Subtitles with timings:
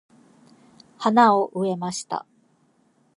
[0.97, 2.25] 花を植えました。